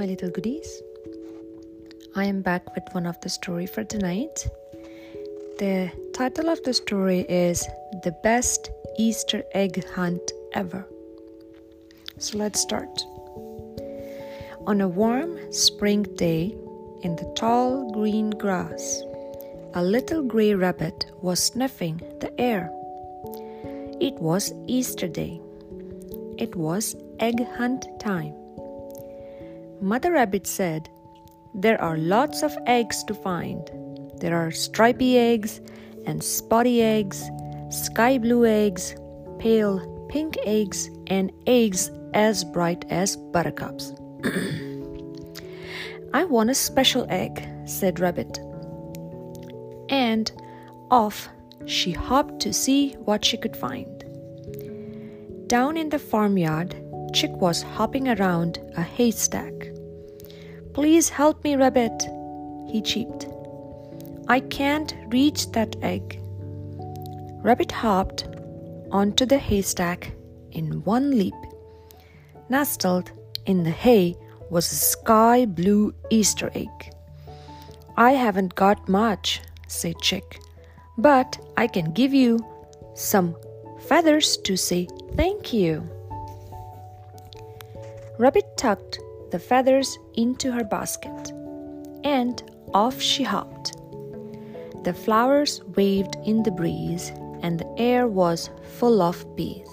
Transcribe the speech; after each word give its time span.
my 0.00 0.06
little 0.06 0.30
goodies. 0.30 0.80
I 2.16 2.24
am 2.24 2.40
back 2.40 2.74
with 2.74 2.84
one 2.92 3.04
of 3.04 3.20
the 3.20 3.28
story 3.28 3.66
for 3.66 3.84
tonight. 3.84 4.48
The 5.58 5.92
title 6.14 6.48
of 6.48 6.62
the 6.62 6.72
story 6.72 7.26
is 7.28 7.68
The 8.02 8.16
Best 8.22 8.70
Easter 8.98 9.42
Egg 9.52 9.84
Hunt 9.90 10.32
Ever. 10.54 10.88
So 12.16 12.38
let's 12.38 12.60
start. 12.60 13.04
On 14.66 14.80
a 14.80 14.88
warm 14.88 15.36
spring 15.52 16.04
day 16.16 16.56
in 17.02 17.16
the 17.16 17.30
tall 17.36 17.92
green 17.92 18.30
grass, 18.30 19.02
a 19.74 19.82
little 19.82 20.22
gray 20.22 20.54
rabbit 20.54 21.12
was 21.20 21.42
sniffing 21.42 21.98
the 22.20 22.32
air. 22.40 22.70
It 24.00 24.14
was 24.14 24.54
Easter 24.66 25.08
Day. 25.08 25.42
It 26.38 26.56
was 26.56 26.96
egg 27.18 27.46
hunt 27.58 27.84
time. 28.00 28.39
Mother 29.82 30.12
Rabbit 30.12 30.46
said, 30.46 30.90
There 31.54 31.80
are 31.80 31.96
lots 31.96 32.42
of 32.42 32.56
eggs 32.66 33.02
to 33.04 33.14
find. 33.14 33.70
There 34.18 34.36
are 34.36 34.50
stripy 34.50 35.16
eggs 35.16 35.60
and 36.04 36.22
spotty 36.22 36.82
eggs, 36.82 37.30
sky 37.70 38.18
blue 38.18 38.44
eggs, 38.44 38.94
pale 39.38 40.06
pink 40.10 40.36
eggs, 40.44 40.90
and 41.06 41.32
eggs 41.46 41.90
as 42.12 42.44
bright 42.44 42.84
as 42.90 43.16
buttercups. 43.16 43.94
I 46.12 46.24
want 46.24 46.50
a 46.50 46.54
special 46.54 47.06
egg, 47.08 47.42
said 47.64 48.00
Rabbit. 48.00 48.38
And 49.88 50.30
off 50.90 51.28
she 51.66 51.92
hopped 51.92 52.40
to 52.40 52.52
see 52.52 52.92
what 53.04 53.24
she 53.24 53.36
could 53.36 53.56
find. 53.56 54.04
Down 55.46 55.76
in 55.76 55.88
the 55.88 55.98
farmyard, 55.98 56.74
Chick 57.12 57.32
was 57.32 57.62
hopping 57.62 58.08
around 58.08 58.60
a 58.76 58.82
haystack. 58.82 59.69
Please 60.80 61.10
help 61.10 61.44
me, 61.44 61.56
Rabbit, 61.56 62.08
he 62.66 62.80
cheeped. 62.80 63.28
I 64.28 64.40
can't 64.40 64.94
reach 65.08 65.52
that 65.52 65.76
egg. 65.82 66.18
Rabbit 67.42 67.70
hopped 67.70 68.26
onto 68.90 69.26
the 69.26 69.36
haystack 69.36 70.12
in 70.52 70.82
one 70.84 71.10
leap. 71.10 71.34
Nestled 72.48 73.12
in 73.44 73.62
the 73.62 73.70
hay 73.70 74.16
was 74.48 74.72
a 74.72 74.74
sky 74.74 75.44
blue 75.44 75.92
Easter 76.08 76.50
egg. 76.54 76.94
I 77.98 78.12
haven't 78.12 78.54
got 78.54 78.88
much, 78.88 79.42
said 79.68 80.00
Chick, 80.00 80.40
but 80.96 81.38
I 81.58 81.66
can 81.66 81.92
give 81.92 82.14
you 82.14 82.38
some 82.94 83.36
feathers 83.86 84.38
to 84.44 84.56
say 84.56 84.88
thank 85.14 85.52
you. 85.52 85.86
Rabbit 88.18 88.56
tucked 88.56 88.98
the 89.30 89.38
feathers 89.38 89.98
into 90.14 90.52
her 90.52 90.64
basket, 90.64 91.32
and 92.04 92.42
off 92.74 93.00
she 93.00 93.22
hopped. 93.22 93.76
The 94.84 94.94
flowers 94.94 95.60
waved 95.76 96.16
in 96.24 96.42
the 96.42 96.50
breeze, 96.50 97.12
and 97.42 97.58
the 97.58 97.74
air 97.78 98.06
was 98.06 98.50
full 98.78 99.02
of 99.02 99.24
bees. 99.36 99.68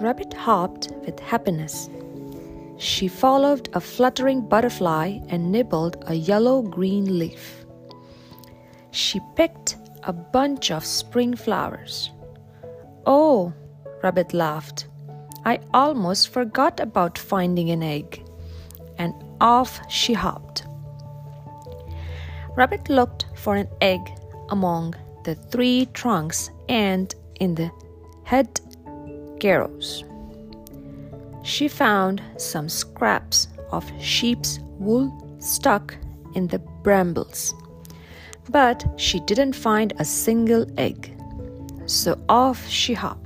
Rabbit 0.00 0.34
hopped 0.34 0.92
with 1.06 1.18
happiness. 1.20 1.88
She 2.76 3.08
followed 3.08 3.70
a 3.72 3.80
fluttering 3.80 4.46
butterfly 4.46 5.20
and 5.28 5.50
nibbled 5.50 6.04
a 6.06 6.14
yellow 6.14 6.60
green 6.60 7.18
leaf. 7.18 7.64
She 8.90 9.20
picked 9.34 9.78
a 10.02 10.12
bunch 10.12 10.70
of 10.70 10.84
spring 10.84 11.34
flowers. 11.34 12.10
Oh, 13.06 13.54
Rabbit 14.02 14.34
laughed. 14.34 14.88
I 15.46 15.60
almost 15.72 16.30
forgot 16.30 16.80
about 16.80 17.16
finding 17.16 17.70
an 17.70 17.80
egg. 17.80 18.20
And 18.98 19.14
off 19.40 19.80
she 19.88 20.12
hopped. 20.12 20.66
Rabbit 22.56 22.88
looked 22.88 23.26
for 23.36 23.54
an 23.54 23.68
egg 23.80 24.00
among 24.50 24.94
the 25.22 25.36
three 25.36 25.86
trunks 25.92 26.50
and 26.68 27.14
in 27.38 27.54
the 27.54 27.70
head 28.24 28.60
garrows. 29.38 30.04
She 31.44 31.68
found 31.68 32.22
some 32.38 32.68
scraps 32.68 33.46
of 33.70 33.84
sheep's 34.00 34.58
wool 34.80 35.12
stuck 35.38 35.94
in 36.34 36.48
the 36.48 36.58
brambles, 36.82 37.54
but 38.48 38.84
she 38.96 39.20
didn't 39.20 39.52
find 39.52 39.92
a 39.98 40.04
single 40.04 40.66
egg. 40.76 41.16
So 41.86 42.18
off 42.28 42.66
she 42.66 42.94
hopped. 42.94 43.25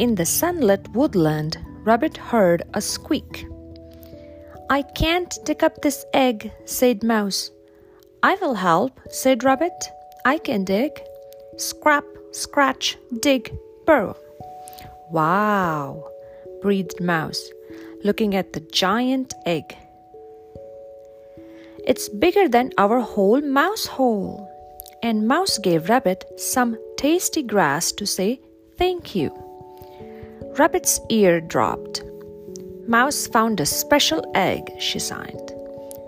In 0.00 0.14
the 0.14 0.24
sunlit 0.24 0.88
woodland, 0.94 1.58
Rabbit 1.84 2.16
heard 2.16 2.62
a 2.72 2.80
squeak. 2.80 3.44
I 4.70 4.80
can't 4.80 5.38
dig 5.44 5.62
up 5.62 5.82
this 5.82 6.06
egg, 6.14 6.50
said 6.64 7.02
Mouse. 7.02 7.50
I 8.22 8.36
will 8.36 8.54
help, 8.54 8.98
said 9.10 9.44
Rabbit. 9.44 9.90
I 10.24 10.38
can 10.38 10.64
dig. 10.64 10.92
Scrap, 11.58 12.04
scratch, 12.32 12.96
dig, 13.20 13.54
burrow. 13.84 14.16
Wow, 15.10 16.10
breathed 16.62 16.98
Mouse, 17.02 17.50
looking 18.02 18.34
at 18.34 18.54
the 18.54 18.60
giant 18.72 19.34
egg. 19.44 19.76
It's 21.86 22.08
bigger 22.08 22.48
than 22.48 22.72
our 22.78 23.00
whole 23.00 23.42
mouse 23.42 23.84
hole. 23.84 24.48
And 25.02 25.28
Mouse 25.28 25.58
gave 25.58 25.90
Rabbit 25.90 26.24
some 26.38 26.78
tasty 26.96 27.42
grass 27.42 27.92
to 27.92 28.06
say 28.06 28.40
thank 28.78 29.14
you. 29.14 29.49
Rabbit's 30.58 31.00
ear 31.08 31.40
dropped. 31.40 32.02
Mouse 32.86 33.26
found 33.26 33.60
a 33.60 33.66
special 33.66 34.24
egg, 34.34 34.70
she 34.78 34.98
signed. 34.98 35.52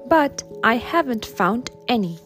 But 0.08 0.42
I 0.62 0.76
haven't 0.76 1.24
found 1.24 1.70
any. 1.88 2.18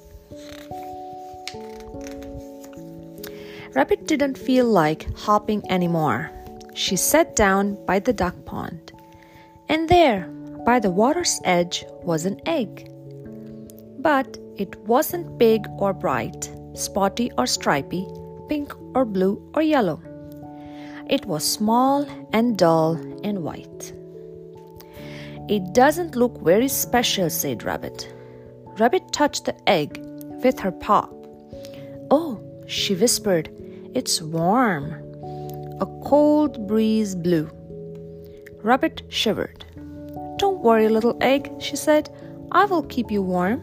Rabbit 3.74 4.06
didn't 4.06 4.38
feel 4.38 4.64
like 4.64 5.14
hopping 5.14 5.62
anymore. 5.70 6.30
She 6.74 6.96
sat 6.96 7.36
down 7.36 7.76
by 7.84 7.98
the 7.98 8.12
duck 8.12 8.34
pond. 8.46 8.92
And 9.68 9.88
there, 9.88 10.26
by 10.64 10.78
the 10.78 10.90
water's 10.90 11.38
edge, 11.44 11.84
was 12.02 12.24
an 12.24 12.40
egg. 12.46 12.90
But 13.98 14.38
it 14.56 14.74
wasn't 14.80 15.38
big 15.38 15.66
or 15.78 15.92
bright, 15.92 16.50
spotty 16.72 17.30
or 17.36 17.46
stripy, 17.46 18.06
pink 18.48 18.72
or 18.96 19.04
blue 19.04 19.50
or 19.54 19.60
yellow. 19.60 20.00
It 21.08 21.24
was 21.24 21.44
small 21.44 22.04
and 22.32 22.58
dull 22.58 22.94
and 23.22 23.44
white. 23.44 23.92
It 25.48 25.72
doesn't 25.72 26.16
look 26.16 26.40
very 26.42 26.66
special, 26.66 27.30
said 27.30 27.62
Rabbit. 27.62 28.12
Rabbit 28.78 29.12
touched 29.12 29.44
the 29.44 29.54
egg 29.68 30.00
with 30.42 30.58
her 30.58 30.72
paw. 30.72 31.08
Oh, 32.10 32.40
she 32.66 32.94
whispered, 32.94 33.48
it's 33.94 34.20
warm. 34.20 34.92
A 35.80 35.86
cold 36.04 36.66
breeze 36.66 37.14
blew. 37.14 37.48
Rabbit 38.62 39.02
shivered. 39.08 39.64
Don't 40.38 40.58
worry, 40.58 40.88
little 40.88 41.16
egg, 41.20 41.52
she 41.60 41.76
said. 41.76 42.10
I 42.50 42.64
will 42.64 42.82
keep 42.82 43.12
you 43.12 43.22
warm. 43.22 43.62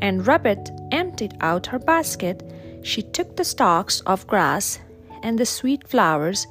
And 0.00 0.24
Rabbit 0.24 0.70
emptied 0.92 1.36
out 1.40 1.66
her 1.66 1.80
basket. 1.80 2.42
She 2.82 3.02
took 3.02 3.36
the 3.36 3.44
stalks 3.44 4.00
of 4.02 4.26
grass 4.28 4.78
and 5.24 5.38
the 5.38 5.46
sweet 5.46 5.88
flowers 5.88 6.46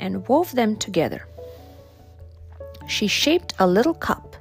and 0.00 0.28
wove 0.28 0.52
them 0.52 0.76
together. 0.76 1.26
She 2.88 3.06
shaped 3.06 3.54
a 3.58 3.66
little 3.66 3.94
cup. 3.94 4.36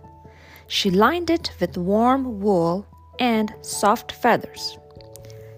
She 0.67 0.89
lined 0.89 1.29
it 1.29 1.51
with 1.59 1.77
warm 1.77 2.41
wool 2.41 2.85
and 3.19 3.53
soft 3.61 4.11
feathers. 4.11 4.77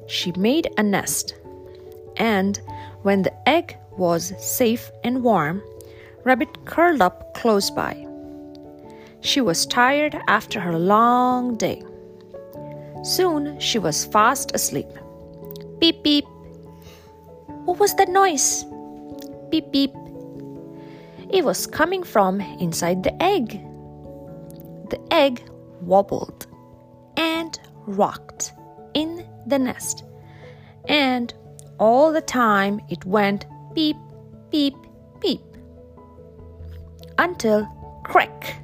She 0.08 0.34
made 0.34 0.70
a 0.78 0.84
nest. 0.84 1.36
And 2.18 2.60
when 3.04 3.24
the 3.24 3.50
egg 3.50 3.78
was 3.98 4.34
safe 4.38 4.92
and 5.04 5.24
warm, 5.24 5.64
Rabbit 6.24 6.66
curled 6.66 7.02
up 7.02 7.34
close 7.34 7.72
by. 7.72 8.06
She 9.22 9.40
was 9.40 9.66
tired 9.66 10.20
after 10.28 10.60
her 10.60 10.78
long 10.78 11.56
day. 11.56 11.82
Soon 13.04 13.60
she 13.60 13.80
was 13.80 14.06
fast 14.06 14.52
asleep. 14.54 14.90
Beep, 15.80 16.04
beep, 16.04 16.26
what 17.66 17.80
was 17.80 17.96
that 17.96 18.10
noise? 18.10 18.66
Beep 19.50 19.72
beep. 19.72 19.92
It 21.30 21.44
was 21.44 21.66
coming 21.66 22.04
from 22.04 22.42
inside 22.42 23.04
the 23.04 23.24
egg. 23.24 23.62
The 24.90 25.00
egg 25.12 25.44
wobbled 25.82 26.48
and 27.18 27.60
rocked 27.86 28.54
in 28.94 29.28
the 29.48 29.60
nest. 29.60 30.04
And 30.86 31.34
all 31.80 32.12
the 32.12 32.22
time 32.22 32.82
it 32.90 33.04
went 33.06 33.46
beep, 33.74 33.98
beep, 34.50 34.76
beep. 35.20 35.42
Until 37.18 37.68
crack 38.04 38.58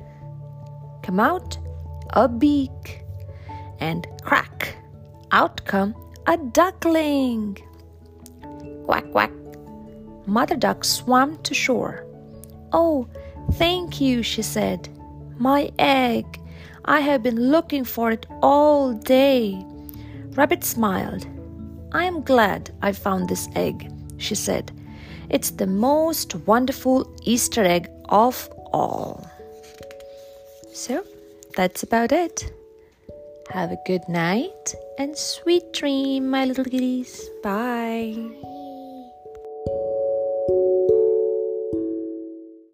come 1.02 1.20
out 1.20 1.58
a 2.12 2.28
beak 2.28 3.04
and 3.80 4.06
crack 4.22 4.76
out 5.32 5.64
come 5.66 5.96
a 6.28 6.38
duckling. 6.38 7.58
Quack, 8.90 9.12
quack. 9.12 9.32
Mother 10.26 10.56
Duck 10.56 10.84
swam 10.84 11.38
to 11.44 11.54
shore. 11.54 12.04
Oh, 12.74 13.08
thank 13.54 14.02
you, 14.02 14.24
she 14.24 14.42
said. 14.42 14.90
My 15.38 15.70
egg! 15.78 16.26
I 16.86 17.02
have 17.02 17.22
been 17.22 17.52
looking 17.52 17.84
for 17.84 18.10
it 18.10 18.26
all 18.42 18.94
day. 18.94 19.64
Rabbit 20.32 20.64
smiled. 20.64 21.28
I 21.92 22.06
am 22.06 22.24
glad 22.24 22.72
I 22.82 22.94
found 22.94 23.30
this 23.30 23.48
egg, 23.56 23.92
she 24.18 24.34
said. 24.34 24.72
It's 25.30 25.52
the 25.52 25.68
most 25.68 26.34
wonderful 26.48 27.16
Easter 27.26 27.64
egg 27.64 27.92
of 28.06 28.50
all. 28.74 29.30
So 30.74 31.06
that's 31.56 31.84
about 31.84 32.12
it. 32.12 32.52
Have 33.52 33.72
a 33.72 33.78
good 33.86 34.10
night 34.10 34.74
and 34.98 35.16
sweet 35.16 35.74
dream, 35.74 36.28
my 36.32 36.46
little 36.46 36.66
kitties. 36.66 37.30
Bye. 37.44 38.59